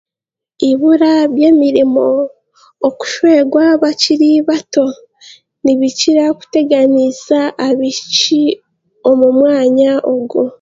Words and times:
Eibura 0.67 1.13
ry'emirimo, 1.33 2.07
okushwerwa 2.87 3.63
bakiri 3.83 4.29
bato, 4.47 4.85
nibikira 5.63 6.23
kuteganiisa 6.39 7.37
abaishiki 7.67 8.43
omu 9.09 9.27
mwanya 9.37 9.91
ogwo. 10.13 10.41